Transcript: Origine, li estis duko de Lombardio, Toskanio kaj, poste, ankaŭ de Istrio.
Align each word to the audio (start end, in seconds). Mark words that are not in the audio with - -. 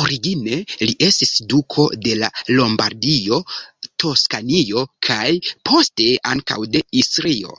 Origine, 0.00 0.58
li 0.82 0.92
estis 1.06 1.32
duko 1.52 1.86
de 2.08 2.12
Lombardio, 2.58 3.38
Toskanio 4.04 4.86
kaj, 5.08 5.26
poste, 5.72 6.08
ankaŭ 6.36 6.60
de 6.76 6.84
Istrio. 7.02 7.58